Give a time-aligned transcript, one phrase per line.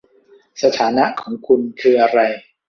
[0.63, 2.19] สถานะของคุณคืออะไร